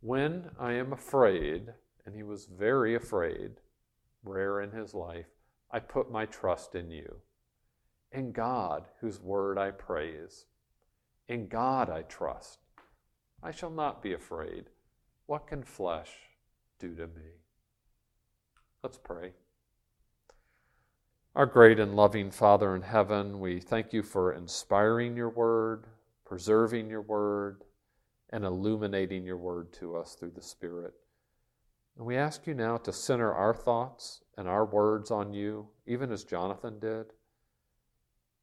When 0.00 0.50
I 0.58 0.72
am 0.72 0.92
afraid, 0.92 1.68
and 2.04 2.14
he 2.14 2.22
was 2.22 2.46
very 2.46 2.94
afraid, 2.94 3.52
rare 4.24 4.60
in 4.60 4.72
his 4.72 4.94
life, 4.94 5.26
I 5.70 5.78
put 5.78 6.10
my 6.10 6.26
trust 6.26 6.74
in 6.74 6.90
you. 6.90 7.16
In 8.12 8.32
God, 8.32 8.86
whose 9.00 9.20
word 9.20 9.58
I 9.58 9.70
praise. 9.70 10.46
In 11.28 11.46
God 11.46 11.88
I 11.88 12.02
trust. 12.02 12.58
I 13.42 13.52
shall 13.52 13.70
not 13.70 14.02
be 14.02 14.12
afraid. 14.12 14.64
What 15.26 15.46
can 15.46 15.62
flesh 15.62 16.10
do 16.78 16.94
to 16.96 17.06
me? 17.06 17.38
Let's 18.82 18.98
pray. 18.98 19.32
Our 21.36 21.46
great 21.46 21.78
and 21.78 21.94
loving 21.94 22.32
Father 22.32 22.74
in 22.74 22.82
heaven, 22.82 23.38
we 23.38 23.60
thank 23.60 23.92
you 23.92 24.02
for 24.02 24.32
inspiring 24.32 25.16
your 25.16 25.28
word, 25.28 25.86
preserving 26.24 26.90
your 26.90 27.02
word, 27.02 27.62
and 28.30 28.44
illuminating 28.44 29.24
your 29.24 29.36
word 29.36 29.72
to 29.74 29.96
us 29.96 30.16
through 30.16 30.32
the 30.32 30.42
Spirit. 30.42 30.94
And 31.96 32.04
we 32.04 32.16
ask 32.16 32.46
you 32.46 32.54
now 32.54 32.78
to 32.78 32.92
center 32.92 33.32
our 33.32 33.54
thoughts 33.54 34.22
and 34.36 34.48
our 34.48 34.64
words 34.64 35.10
on 35.10 35.32
you, 35.32 35.68
even 35.86 36.10
as 36.10 36.24
Jonathan 36.24 36.80
did. 36.80 37.06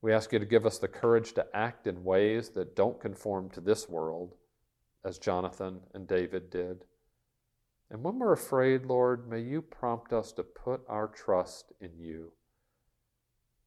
We 0.01 0.13
ask 0.13 0.31
you 0.31 0.39
to 0.39 0.45
give 0.45 0.65
us 0.65 0.77
the 0.77 0.87
courage 0.87 1.33
to 1.33 1.47
act 1.55 1.87
in 1.87 2.03
ways 2.03 2.49
that 2.49 2.75
don't 2.75 2.99
conform 2.99 3.49
to 3.51 3.61
this 3.61 3.89
world, 3.89 4.35
as 5.03 5.17
Jonathan 5.17 5.79
and 5.93 6.07
David 6.07 6.49
did. 6.49 6.83
And 7.89 8.03
when 8.03 8.19
we're 8.19 8.33
afraid, 8.33 8.85
Lord, 8.85 9.29
may 9.29 9.39
you 9.39 9.61
prompt 9.61 10.13
us 10.13 10.31
to 10.33 10.43
put 10.43 10.81
our 10.87 11.07
trust 11.07 11.71
in 11.79 11.97
you. 11.97 12.33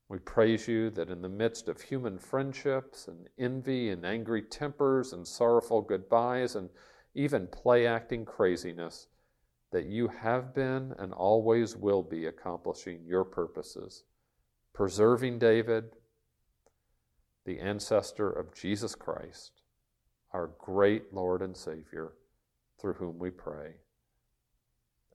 We 0.09 0.19
praise 0.19 0.69
you 0.69 0.91
that 0.91 1.09
in 1.09 1.23
the 1.23 1.29
midst 1.29 1.69
of 1.69 1.81
human 1.81 2.19
friendships 2.19 3.09
and 3.09 3.29
envy 3.39 3.91
and 3.91 4.05
angry 4.05 4.43
tempers 4.43 5.13
and 5.13 5.27
sorrowful 5.27 5.83
goodbyes 5.83 6.57
and 6.57 6.69
even 7.15 7.47
play 7.47 7.87
acting 7.87 8.25
craziness, 8.25 9.07
that 9.71 9.87
you 9.87 10.09
have 10.09 10.53
been 10.55 10.95
and 10.99 11.13
always 11.13 11.77
will 11.77 12.03
be 12.03 12.27
accomplishing 12.27 13.05
your 13.07 13.25
purposes, 13.25 14.05
preserving 14.75 15.39
David, 15.39 15.97
the 17.45 17.59
ancestor 17.59 18.31
of 18.31 18.55
Jesus 18.55 18.95
Christ, 18.95 19.63
our 20.33 20.51
great 20.59 21.13
Lord 21.13 21.43
and 21.43 21.57
Savior, 21.57 22.13
through 22.81 22.95
whom 22.95 23.19
we 23.19 23.31
pray. 23.31 23.75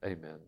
Amen. 0.04 0.38